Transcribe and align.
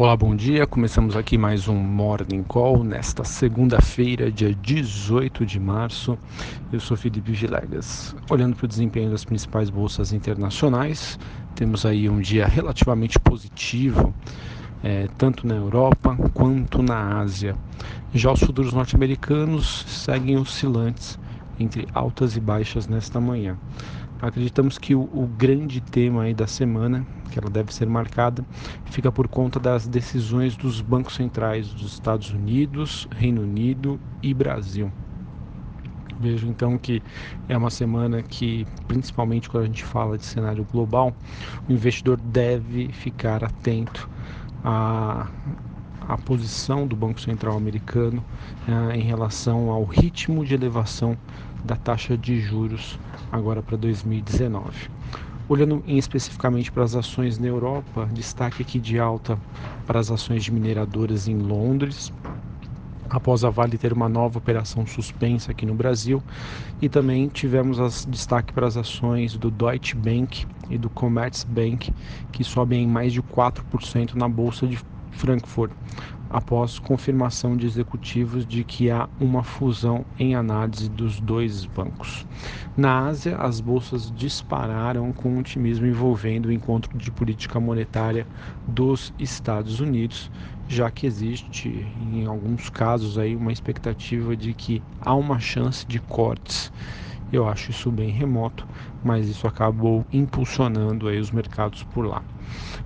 Olá, 0.00 0.16
bom 0.16 0.34
dia. 0.34 0.66
Começamos 0.66 1.14
aqui 1.14 1.36
mais 1.36 1.68
um 1.68 1.74
Morning 1.74 2.42
Call 2.42 2.82
nesta 2.82 3.22
segunda-feira, 3.22 4.32
dia 4.32 4.54
18 4.54 5.44
de 5.44 5.60
março. 5.60 6.16
Eu 6.72 6.80
sou 6.80 6.96
Felipe 6.96 7.32
Vilegas. 7.32 8.16
Olhando 8.30 8.56
para 8.56 8.64
o 8.64 8.68
desempenho 8.68 9.10
das 9.10 9.26
principais 9.26 9.68
bolsas 9.68 10.14
internacionais, 10.14 11.18
temos 11.54 11.84
aí 11.84 12.08
um 12.08 12.18
dia 12.18 12.46
relativamente 12.46 13.20
positivo, 13.20 14.14
é, 14.82 15.06
tanto 15.18 15.46
na 15.46 15.56
Europa 15.56 16.16
quanto 16.32 16.82
na 16.82 17.18
Ásia. 17.18 17.54
Já 18.14 18.32
os 18.32 18.40
futuros 18.40 18.72
norte-americanos 18.72 19.84
seguem 19.86 20.38
oscilantes 20.38 21.18
entre 21.58 21.86
altas 21.92 22.36
e 22.36 22.40
baixas 22.40 22.88
nesta 22.88 23.20
manhã. 23.20 23.58
Acreditamos 24.22 24.76
que 24.76 24.94
o, 24.94 25.00
o, 25.00 25.26
grande 25.26 25.80
tema 25.80 26.24
aí 26.24 26.34
da 26.34 26.46
semana, 26.46 27.06
que 27.30 27.38
ela 27.38 27.48
deve 27.48 27.72
ser 27.72 27.86
marcada, 27.86 28.44
fica 28.86 29.10
por 29.10 29.26
conta 29.26 29.58
das 29.58 29.88
decisões 29.88 30.56
dos 30.56 30.80
bancos 30.82 31.14
centrais 31.14 31.72
dos 31.72 31.94
Estados 31.94 32.30
Unidos, 32.30 33.08
Reino 33.16 33.42
Unido 33.42 33.98
e 34.22 34.34
Brasil. 34.34 34.92
Vejo 36.20 36.46
então 36.48 36.76
que 36.76 37.02
é 37.48 37.56
uma 37.56 37.70
semana 37.70 38.22
que, 38.22 38.66
principalmente 38.86 39.48
quando 39.48 39.64
a 39.64 39.66
gente 39.66 39.82
fala 39.82 40.18
de 40.18 40.26
cenário 40.26 40.66
global, 40.70 41.14
o 41.66 41.72
investidor 41.72 42.20
deve 42.20 42.92
ficar 42.92 43.42
atento 43.42 44.06
a 44.62 45.28
a 46.10 46.18
posição 46.18 46.88
do 46.88 46.96
Banco 46.96 47.20
Central 47.20 47.56
americano 47.56 48.24
eh, 48.66 48.96
em 48.96 49.00
relação 49.00 49.70
ao 49.70 49.84
ritmo 49.84 50.44
de 50.44 50.54
elevação 50.54 51.16
da 51.64 51.76
taxa 51.76 52.18
de 52.18 52.40
juros 52.40 52.98
agora 53.30 53.62
para 53.62 53.76
2019. 53.76 54.90
Olhando 55.48 55.84
em 55.86 55.98
especificamente 55.98 56.72
para 56.72 56.82
as 56.82 56.96
ações 56.96 57.38
na 57.38 57.46
Europa, 57.46 58.08
destaque 58.12 58.62
aqui 58.62 58.80
de 58.80 58.98
alta 58.98 59.38
para 59.86 60.00
as 60.00 60.10
ações 60.10 60.42
de 60.42 60.52
mineradoras 60.52 61.28
em 61.28 61.36
Londres, 61.36 62.12
após 63.08 63.44
a 63.44 63.50
Vale 63.50 63.78
ter 63.78 63.92
uma 63.92 64.08
nova 64.08 64.38
operação 64.38 64.86
suspensa 64.86 65.52
aqui 65.52 65.64
no 65.64 65.74
Brasil, 65.74 66.20
e 66.82 66.88
também 66.88 67.28
tivemos 67.28 67.78
as, 67.78 68.04
destaque 68.04 68.52
para 68.52 68.66
as 68.66 68.76
ações 68.76 69.36
do 69.36 69.48
Deutsche 69.48 69.94
Bank 69.96 70.44
e 70.68 70.76
do 70.76 70.90
Commerzbank, 70.90 71.92
que 72.32 72.42
sobem 72.44 72.84
em 72.84 72.86
mais 72.86 73.12
de 73.12 73.22
4% 73.22 74.14
na 74.14 74.28
bolsa 74.28 74.66
de 74.66 74.78
Frankfurt, 75.10 75.72
após 76.30 76.78
confirmação 76.78 77.56
de 77.56 77.66
executivos 77.66 78.46
de 78.46 78.62
que 78.62 78.88
há 78.88 79.08
uma 79.18 79.42
fusão 79.42 80.06
em 80.18 80.34
análise 80.34 80.88
dos 80.88 81.18
dois 81.18 81.66
bancos. 81.66 82.24
Na 82.76 83.06
Ásia, 83.08 83.36
as 83.36 83.60
bolsas 83.60 84.10
dispararam 84.12 85.12
com 85.12 85.38
otimismo 85.38 85.86
envolvendo 85.86 86.46
o 86.46 86.52
encontro 86.52 86.96
de 86.96 87.10
política 87.10 87.58
monetária 87.58 88.26
dos 88.66 89.12
Estados 89.18 89.80
Unidos, 89.80 90.30
já 90.68 90.88
que 90.88 91.04
existe 91.04 91.68
em 92.00 92.26
alguns 92.26 92.70
casos 92.70 93.18
aí 93.18 93.34
uma 93.34 93.52
expectativa 93.52 94.36
de 94.36 94.54
que 94.54 94.80
há 95.00 95.14
uma 95.14 95.40
chance 95.40 95.84
de 95.84 95.98
cortes. 95.98 96.72
Eu 97.32 97.48
acho 97.48 97.70
isso 97.70 97.90
bem 97.90 98.10
remoto, 98.10 98.66
mas 99.04 99.28
isso 99.28 99.46
acabou 99.46 100.04
impulsionando 100.12 101.08
aí 101.08 101.18
os 101.18 101.30
mercados 101.30 101.82
por 101.84 102.04
lá. 102.04 102.22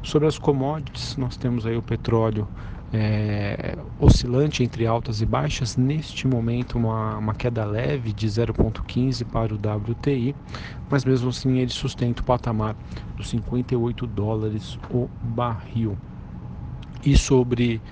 Sobre 0.02 0.28
as 0.28 0.38
commodities, 0.38 1.16
nós 1.16 1.36
temos 1.36 1.66
aí 1.66 1.76
o 1.76 1.82
petróleo 1.82 2.46
é, 2.92 3.76
oscilante 3.98 4.62
entre 4.62 4.86
altas 4.86 5.20
e 5.20 5.26
baixas. 5.26 5.76
Neste 5.76 6.28
momento, 6.28 6.78
uma, 6.78 7.16
uma 7.16 7.34
queda 7.34 7.64
leve 7.64 8.12
de 8.12 8.26
0,15 8.26 9.24
para 9.24 9.54
o 9.54 9.56
WTI, 9.56 10.36
mas 10.90 11.04
mesmo 11.04 11.30
assim 11.30 11.58
ele 11.58 11.70
sustenta 11.70 12.22
o 12.22 12.24
patamar 12.24 12.76
dos 13.16 13.30
58 13.30 14.06
dólares 14.06 14.78
o 14.90 15.08
barril. 15.20 15.96
E 17.04 17.16
sobre 17.16 17.82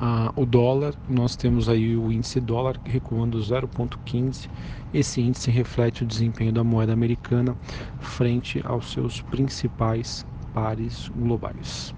ah, 0.00 0.32
o 0.36 0.46
dólar, 0.46 0.94
nós 1.08 1.36
temos 1.36 1.68
aí 1.68 1.96
o 1.96 2.12
índice 2.12 2.40
dólar 2.40 2.80
recuando 2.84 3.38
0,15. 3.42 4.48
Esse 4.92 5.20
índice 5.20 5.50
reflete 5.50 6.04
o 6.04 6.06
desempenho 6.06 6.52
da 6.52 6.62
moeda 6.64 6.92
americana 6.92 7.58
frente 7.98 8.60
aos 8.64 8.92
seus 8.92 9.20
principais 9.22 10.24
pares 10.52 11.08
globais. 11.14 11.94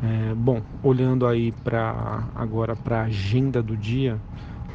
É, 0.00 0.34
bom, 0.34 0.62
olhando 0.82 1.26
aí 1.26 1.50
para 1.52 2.30
agora 2.34 2.76
para 2.76 3.00
a 3.00 3.04
agenda 3.04 3.62
do 3.62 3.76
dia, 3.76 4.22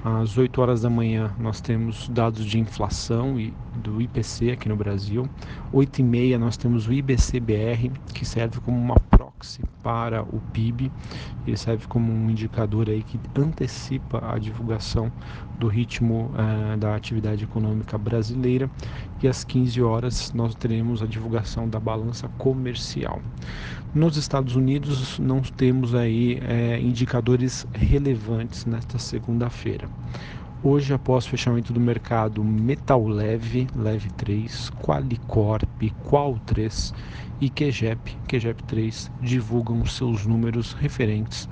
às 0.04 0.38
8 0.38 0.62
horas 0.62 0.82
da 0.82 0.90
manhã 0.90 1.34
nós 1.40 1.62
temos 1.62 2.10
dados 2.10 2.46
de 2.46 2.60
inflação 2.60 3.40
e 3.40 3.54
do 3.76 4.02
IPC 4.02 4.52
aqui 4.52 4.68
no 4.68 4.76
Brasil. 4.76 5.30
8 5.72 6.00
e 6.00 6.04
meia 6.04 6.38
nós 6.38 6.58
temos 6.58 6.88
o 6.88 6.94
IBCBR, 6.94 7.90
que 8.14 8.26
serve 8.26 8.60
como 8.60 8.78
uma 8.78 9.00
proxy 9.00 9.62
para 9.82 10.22
o 10.22 10.42
PIB. 10.52 10.92
Ele 11.48 11.56
serve 11.56 11.88
como 11.88 12.12
um 12.12 12.30
indicador 12.30 12.90
aí 12.90 13.02
que 13.02 13.18
antecipa 13.40 14.22
a 14.30 14.38
divulgação 14.38 15.10
do 15.58 15.68
ritmo 15.68 16.32
uh, 16.34 16.78
da 16.78 16.96
atividade 16.96 17.46
econômica 17.46 17.98
brasileira. 17.98 18.70
E 19.22 19.28
às 19.28 19.46
15 19.46 19.82
horas 19.82 20.34
nós 20.34 20.54
teremos 20.54 21.02
a 21.02 21.08
divulgação 21.08 21.70
da 21.70 21.80
balança 21.80 22.28
comercial. 22.38 23.22
Nos 23.94 24.18
Estados 24.18 24.56
Unidos 24.56 25.20
não 25.20 25.40
temos 25.42 25.94
aí 25.94 26.40
é, 26.42 26.80
indicadores 26.80 27.68
relevantes 27.74 28.66
nesta 28.66 28.98
segunda-feira. 28.98 29.88
Hoje, 30.66 30.94
após 30.94 31.26
fechamento 31.26 31.74
do 31.74 31.80
mercado, 31.80 32.42
Metal 32.42 33.06
Leve, 33.06 33.68
Leve 33.76 34.10
3, 34.12 34.70
Qualicorp, 34.82 35.92
Qual 36.06 36.40
3 36.46 36.94
e 37.42 37.50
QGEP, 37.50 38.18
QGEP 38.30 38.64
3 38.64 39.12
divulgam 39.22 39.86
seus 39.86 40.26
números 40.26 40.72
referentes 40.72 41.50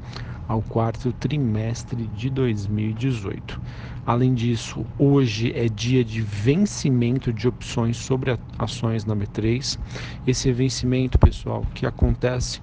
ao 0.48 0.62
quarto 0.62 1.14
trimestre 1.14 2.08
de 2.16 2.30
2018. 2.30 3.62
Além 4.06 4.34
disso, 4.34 4.86
hoje 4.98 5.54
é 5.56 5.68
dia 5.68 6.04
de 6.04 6.22
vencimento 6.22 7.32
de 7.32 7.48
opções 7.48 7.98
sobre 7.98 8.38
ações 8.58 9.06
na 9.06 9.16
B3. 9.16 9.78
Esse 10.26 10.52
vencimento, 10.52 11.20
pessoal, 11.20 11.66
que 11.74 11.86
acontece 11.86 12.62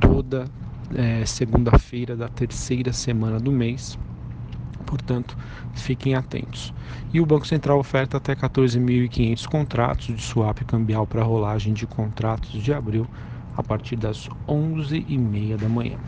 toda 0.00 0.46
é, 0.94 1.24
segunda-feira 1.26 2.16
da 2.16 2.28
terceira 2.28 2.92
semana 2.92 3.38
do 3.38 3.52
mês. 3.52 3.98
Portanto, 4.88 5.36
fiquem 5.74 6.14
atentos. 6.14 6.72
E 7.12 7.20
o 7.20 7.26
Banco 7.26 7.46
Central 7.46 7.78
oferta 7.78 8.16
até 8.16 8.34
14.500 8.34 9.46
contratos 9.46 10.06
de 10.06 10.22
swap 10.22 10.60
cambial 10.64 11.06
para 11.06 11.22
rolagem 11.22 11.74
de 11.74 11.86
contratos 11.86 12.50
de 12.62 12.72
abril 12.72 13.06
a 13.54 13.62
partir 13.62 13.96
das 13.96 14.30
11h30 14.48 15.58
da 15.58 15.68
manhã. 15.68 15.98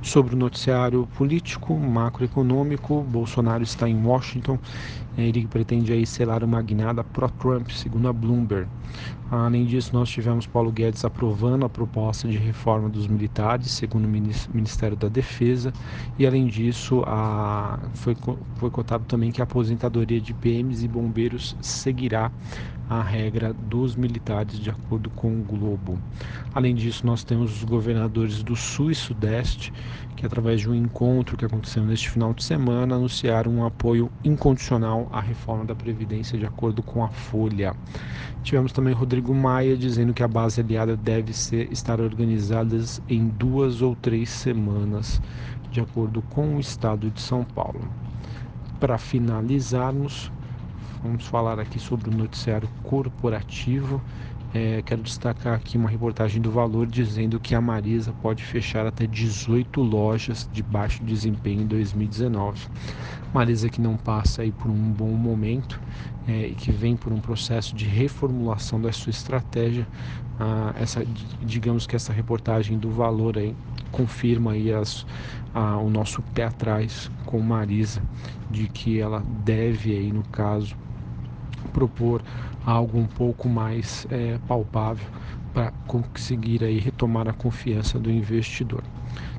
Sobre 0.00 0.34
o 0.34 0.38
noticiário 0.38 1.08
político, 1.16 1.74
macroeconômico, 1.76 3.02
Bolsonaro 3.02 3.64
está 3.64 3.88
em 3.88 4.00
Washington. 4.00 4.60
Ele 5.18 5.46
pretende 5.48 5.92
aí 5.92 6.06
selar 6.06 6.44
uma 6.44 6.62
guinada 6.62 7.02
pró-Trump, 7.02 7.70
segundo 7.70 8.06
a 8.06 8.12
Bloomberg. 8.12 8.68
Além 9.42 9.64
disso, 9.64 9.90
nós 9.92 10.08
tivemos 10.08 10.46
Paulo 10.46 10.70
Guedes 10.70 11.04
aprovando 11.04 11.66
a 11.66 11.68
proposta 11.68 12.28
de 12.28 12.36
reforma 12.38 12.88
dos 12.88 13.08
militares, 13.08 13.72
segundo 13.72 14.04
o 14.04 14.08
Ministério 14.08 14.96
da 14.96 15.08
Defesa. 15.08 15.72
E 16.16 16.24
além 16.24 16.46
disso, 16.46 17.02
a... 17.04 17.80
foi, 17.94 18.16
foi 18.54 18.70
cotado 18.70 19.04
também 19.06 19.32
que 19.32 19.40
a 19.40 19.44
aposentadoria 19.44 20.20
de 20.20 20.32
PMs 20.32 20.84
e 20.84 20.88
bombeiros 20.88 21.56
seguirá 21.60 22.30
a 22.88 23.02
regra 23.02 23.52
dos 23.52 23.96
militares 23.96 24.58
de 24.58 24.70
acordo 24.70 25.10
com 25.10 25.40
o 25.40 25.42
Globo. 25.42 25.98
Além 26.54 26.74
disso, 26.74 27.06
nós 27.06 27.24
temos 27.24 27.56
os 27.56 27.64
governadores 27.64 28.42
do 28.42 28.54
Sul 28.54 28.90
e 28.90 28.94
Sudeste 28.94 29.72
que, 30.16 30.24
através 30.24 30.60
de 30.60 30.70
um 30.70 30.74
encontro 30.74 31.36
que 31.36 31.44
aconteceu 31.44 31.82
neste 31.82 32.10
final 32.10 32.32
de 32.34 32.44
semana, 32.44 32.94
anunciaram 32.94 33.52
um 33.52 33.64
apoio 33.64 34.10
incondicional 34.22 35.08
à 35.10 35.20
reforma 35.20 35.64
da 35.64 35.74
Previdência 35.74 36.38
de 36.38 36.46
acordo 36.46 36.82
com 36.82 37.02
a 37.02 37.08
Folha. 37.08 37.74
Tivemos 38.42 38.72
também 38.72 38.92
Rodrigo 38.92 39.23
Maia 39.32 39.76
dizendo 39.76 40.12
que 40.12 40.22
a 40.22 40.28
base 40.28 40.60
aliada 40.60 40.96
deve 40.96 41.32
ser, 41.32 41.72
estar 41.72 42.00
organizada 42.00 42.76
em 43.08 43.28
duas 43.28 43.80
ou 43.80 43.94
três 43.94 44.28
semanas, 44.28 45.20
de 45.70 45.80
acordo 45.80 46.20
com 46.20 46.56
o 46.56 46.60
Estado 46.60 47.10
de 47.10 47.20
São 47.20 47.44
Paulo. 47.44 47.88
Para 48.80 48.98
finalizarmos, 48.98 50.32
Vamos 51.04 51.26
falar 51.26 51.60
aqui 51.60 51.78
sobre 51.78 52.08
o 52.08 52.16
noticiário 52.16 52.66
corporativo. 52.82 54.00
É, 54.54 54.80
quero 54.82 55.02
destacar 55.02 55.54
aqui 55.54 55.76
uma 55.76 55.90
reportagem 55.90 56.40
do 56.40 56.48
Valor 56.48 56.86
dizendo 56.86 57.40
que 57.40 57.56
a 57.56 57.60
Marisa 57.60 58.14
pode 58.22 58.44
fechar 58.44 58.86
até 58.86 59.04
18 59.04 59.82
lojas 59.82 60.48
de 60.52 60.62
baixo 60.62 61.02
desempenho 61.02 61.62
em 61.62 61.66
2019. 61.66 62.68
Marisa 63.34 63.68
que 63.68 63.80
não 63.80 63.96
passa 63.96 64.42
aí 64.42 64.52
por 64.52 64.70
um 64.70 64.92
bom 64.92 65.10
momento 65.10 65.80
é, 66.28 66.46
e 66.46 66.54
que 66.54 66.70
vem 66.70 66.96
por 66.96 67.12
um 67.12 67.18
processo 67.18 67.74
de 67.74 67.84
reformulação 67.84 68.80
da 68.80 68.92
sua 68.92 69.10
estratégia. 69.10 69.88
Ah, 70.38 70.72
essa, 70.78 71.04
digamos 71.42 71.84
que 71.84 71.96
essa 71.96 72.12
reportagem 72.12 72.78
do 72.78 72.90
Valor 72.90 73.36
aí 73.36 73.56
confirma 73.90 74.52
aí 74.52 74.72
as, 74.72 75.04
ah, 75.52 75.78
o 75.78 75.90
nosso 75.90 76.22
pé 76.32 76.44
atrás 76.44 77.10
com 77.26 77.40
Marisa 77.40 78.00
de 78.48 78.68
que 78.68 79.00
ela 79.00 79.20
deve 79.44 79.96
aí 79.96 80.12
no 80.12 80.22
caso 80.28 80.76
propor 81.72 82.22
algo 82.64 82.98
um 82.98 83.06
pouco 83.06 83.48
mais 83.48 84.06
é, 84.10 84.38
palpável 84.46 85.06
para 85.52 85.70
conseguir 85.86 86.64
aí 86.64 86.78
retomar 86.78 87.28
a 87.28 87.32
confiança 87.32 87.98
do 87.98 88.10
investidor. 88.10 88.82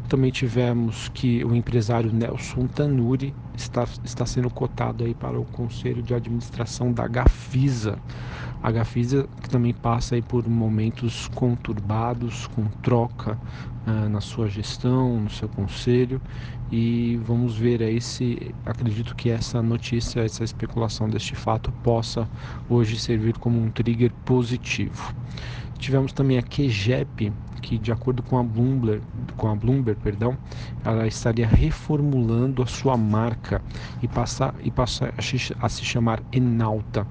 Também 0.08 0.32
tivemos 0.32 1.10
que 1.10 1.44
o 1.44 1.56
empresário 1.56 2.14
Nelson 2.14 2.68
Tanuri 2.68 3.34
está, 3.56 3.86
está 4.04 4.26
sendo 4.26 4.50
cotado 4.50 5.04
aí 5.04 5.14
para 5.16 5.40
o 5.40 5.46
conselho 5.46 6.02
de 6.04 6.14
administração 6.14 6.92
da 6.92 7.08
Gafisa. 7.08 7.98
A 8.66 8.72
Gafisa 8.72 9.30
também 9.52 9.76
passa 9.76 10.16
aí 10.16 10.24
por 10.24 10.50
momentos 10.50 11.28
conturbados, 11.36 12.48
com 12.48 12.66
troca 12.82 13.38
uh, 13.86 14.10
na 14.10 14.20
sua 14.20 14.48
gestão, 14.48 15.20
no 15.20 15.30
seu 15.30 15.48
conselho, 15.48 16.20
e 16.72 17.16
vamos 17.28 17.56
ver 17.56 17.84
aí 17.84 18.02
se 18.02 18.56
acredito 18.66 19.16
que 19.16 19.30
essa 19.30 19.62
notícia, 19.62 20.22
essa 20.22 20.44
especulação 20.44 21.08
deste 21.08 21.36
fato 21.36 21.72
possa 21.84 22.28
hoje 22.68 22.98
servir 22.98 23.38
como 23.38 23.62
um 23.62 23.70
trigger 23.70 24.12
positivo. 24.26 25.14
Tivemos 25.78 26.12
também 26.12 26.40
a 26.40 26.42
QGEP, 26.42 27.32
que 27.62 27.78
de 27.78 27.92
acordo 27.92 28.24
com 28.24 28.40
a 28.40 28.44
Bloomberg, 28.44 29.04
com 29.38 29.48
a 29.48 29.56
Bloomberg, 29.56 30.02
perdão, 30.02 30.36
ela 30.84 31.06
estaria 31.06 31.48
reformulando 31.48 32.64
a 32.64 32.66
sua 32.66 32.98
marca 32.98 33.62
e 34.02 34.08
passa, 34.08 34.56
e 34.64 34.72
passa 34.72 35.14
a, 35.16 35.66
a 35.66 35.70
se 35.70 35.86
chamar 35.86 36.24
Enalta. 36.32 37.06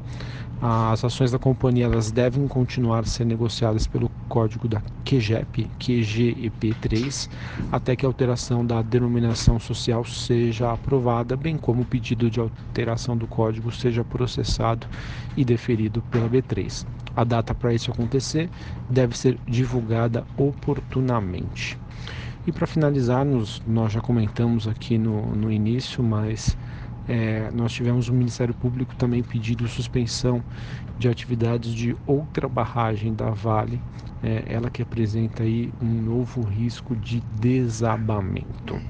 As 0.66 1.04
ações 1.04 1.30
da 1.30 1.38
companhia 1.38 1.84
elas 1.84 2.10
devem 2.10 2.48
continuar 2.48 3.00
a 3.00 3.04
ser 3.04 3.26
negociadas 3.26 3.86
pelo 3.86 4.10
código 4.26 4.66
da 4.66 4.80
QGEP, 5.04 5.70
QGEP3, 5.78 7.28
até 7.70 7.94
que 7.94 8.06
a 8.06 8.08
alteração 8.08 8.64
da 8.64 8.80
denominação 8.80 9.60
social 9.60 10.02
seja 10.06 10.72
aprovada, 10.72 11.36
bem 11.36 11.58
como 11.58 11.82
o 11.82 11.84
pedido 11.84 12.30
de 12.30 12.40
alteração 12.40 13.14
do 13.14 13.28
código 13.28 13.70
seja 13.70 14.02
processado 14.06 14.86
e 15.36 15.44
deferido 15.44 16.00
pela 16.04 16.30
B3. 16.30 16.86
A 17.14 17.24
data 17.24 17.54
para 17.54 17.74
isso 17.74 17.90
acontecer 17.90 18.50
deve 18.88 19.18
ser 19.18 19.38
divulgada 19.46 20.26
oportunamente. 20.34 21.78
E 22.46 22.52
para 22.52 22.66
finalizarmos, 22.66 23.60
nós 23.66 23.92
já 23.92 24.00
comentamos 24.00 24.66
aqui 24.66 24.96
no, 24.96 25.34
no 25.36 25.52
início, 25.52 26.02
mas 26.02 26.56
é, 27.06 27.50
nós 27.52 27.72
tivemos 27.72 28.08
o 28.08 28.14
Ministério 28.14 28.54
Público 28.54 28.94
também 28.96 29.22
pedindo 29.22 29.68
suspensão 29.68 30.44
de 30.96 31.08
atividades 31.08 31.74
de 31.74 31.96
outra 32.06 32.48
barragem 32.48 33.14
da 33.14 33.30
Vale, 33.30 33.82
é, 34.22 34.44
ela 34.46 34.70
que 34.70 34.80
apresenta 34.82 35.42
aí 35.42 35.72
um 35.80 36.00
novo 36.02 36.42
risco 36.42 36.96
de 36.96 37.20
desabamento. 37.20 38.80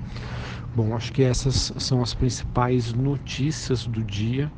Bom, 0.75 0.95
acho 0.95 1.13
que 1.13 1.23
essas 1.23 1.73
são 1.79 2.03
as 2.03 2.15
principais 2.15 2.93
notícias 2.93 3.87
do 3.87 4.03
dia. 4.03 4.51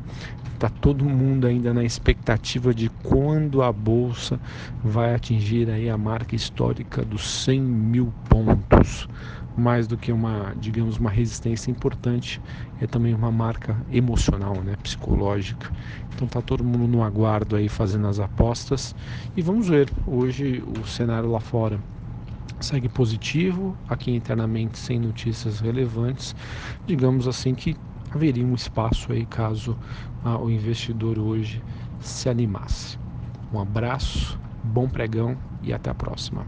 Está 0.57 0.71
todo 0.71 1.05
mundo 1.05 1.47
ainda 1.47 1.75
na 1.75 1.85
expectativa 1.85 2.73
de 2.73 2.89
quando 3.03 3.63
a 3.63 3.71
bolsa 3.71 4.41
vai 4.83 5.15
atingir 5.15 5.69
aí 5.69 5.91
a 5.91 5.99
marca 5.99 6.35
histórica 6.35 7.05
dos 7.05 7.27
100 7.45 7.61
mil 7.61 8.15
pontos. 8.27 9.07
Mais 9.55 9.87
do 9.87 9.99
que 9.99 10.11
uma, 10.11 10.55
digamos, 10.57 10.97
uma 10.97 11.11
resistência 11.11 11.71
importante, 11.71 12.41
é 12.81 12.87
também 12.87 13.13
uma 13.13 13.31
marca 13.31 13.85
emocional, 13.91 14.55
né, 14.63 14.77
psicológica. 14.83 15.71
Então 16.15 16.27
tá 16.27 16.41
todo 16.41 16.65
mundo 16.65 16.89
no 16.89 17.03
aguardo 17.03 17.55
aí 17.55 17.69
fazendo 17.69 18.07
as 18.07 18.19
apostas 18.19 18.95
e 19.37 19.43
vamos 19.43 19.69
ver 19.69 19.93
hoje 20.07 20.63
o 20.67 20.87
cenário 20.87 21.31
lá 21.31 21.41
fora 21.41 21.79
segue 22.59 22.89
positivo, 22.89 23.77
aqui 23.87 24.11
internamente 24.11 24.79
sem 24.79 24.99
notícias 24.99 25.61
relevantes, 25.61 26.35
digamos 26.87 27.29
assim 27.29 27.55
que 27.55 27.77
haveria 28.17 28.47
um 28.47 28.55
espaço 28.55 29.13
aí 29.13 29.27
caso 29.27 29.79
ah, 30.23 30.39
o 30.41 30.51
investidor 30.51 31.19
hoje 31.19 31.65
se 31.99 32.29
animasse. 32.29 32.99
Um 33.53 33.61
abraço, 33.61 34.41
bom 34.63 34.89
pregão 34.91 35.41
e 35.63 35.73
até 35.73 35.91
a 35.91 35.95
próxima. 35.95 36.47